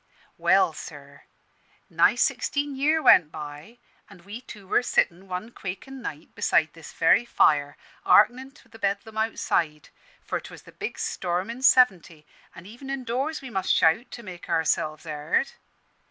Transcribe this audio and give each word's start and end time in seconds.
"Well, 0.39 0.73
sir, 0.73 1.25
nigh 1.87 2.15
sixteen 2.15 2.75
year' 2.75 3.03
went 3.03 3.31
by, 3.31 3.77
an' 4.09 4.23
we 4.23 4.41
two 4.41 4.67
were 4.67 4.81
sittin', 4.81 5.27
one 5.27 5.51
quakin' 5.51 6.01
night, 6.01 6.33
beside 6.33 6.73
this 6.73 6.91
very 6.91 7.23
fire, 7.23 7.77
hearkenin' 8.03 8.49
to 8.55 8.67
the 8.67 8.79
bedlam 8.79 9.19
outside: 9.19 9.89
for 10.23 10.39
'twas 10.39 10.63
the 10.63 10.71
big 10.71 10.97
storm 10.97 11.51
in 11.51 11.61
'Seventy, 11.61 12.25
an' 12.55 12.65
even 12.65 12.89
indoors 12.89 13.43
we 13.43 13.51
must 13.51 13.71
shout 13.71 14.09
to 14.09 14.23
make 14.23 14.49
ourselves 14.49 15.03
heard. 15.03 15.51